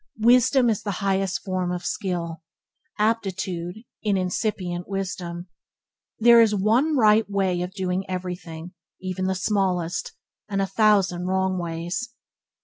Wisdom 0.17 0.67
is 0.67 0.81
the 0.81 0.93
highest 1.05 1.43
form 1.43 1.71
of 1.71 1.85
skill. 1.85 2.41
Aptitude 2.97 3.75
in 4.01 4.17
incipient 4.17 4.87
wisdom. 4.89 5.47
There 6.17 6.41
is 6.41 6.55
one 6.55 6.97
right 6.97 7.29
way 7.29 7.61
of 7.61 7.75
doing 7.75 8.09
everything, 8.09 8.73
even 8.99 9.25
the 9.25 9.35
smallest, 9.35 10.13
and 10.49 10.59
a 10.59 10.65
thousand 10.65 11.27
wrong 11.27 11.59
ways. 11.59 12.15